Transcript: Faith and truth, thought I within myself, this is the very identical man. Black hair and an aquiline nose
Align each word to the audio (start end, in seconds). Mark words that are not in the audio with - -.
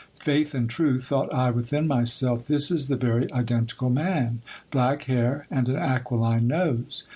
Faith 0.17 0.55
and 0.55 0.67
truth, 0.67 1.03
thought 1.03 1.31
I 1.31 1.51
within 1.51 1.87
myself, 1.87 2.47
this 2.47 2.71
is 2.71 2.87
the 2.87 2.95
very 2.95 3.31
identical 3.33 3.91
man. 3.91 4.41
Black 4.71 5.03
hair 5.03 5.45
and 5.51 5.69
an 5.69 5.75
aquiline 5.77 6.47
nose 6.47 7.05